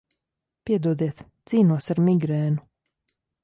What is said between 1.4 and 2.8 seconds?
cīnos ar migrēnu.